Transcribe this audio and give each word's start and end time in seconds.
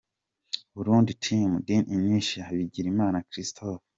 Burundi 0.75 1.11
Team: 1.23 1.49
Din 1.67 1.83
Imtiaz& 1.95 2.47
Bigirimana 2.57 3.25
Christophe. 3.29 3.83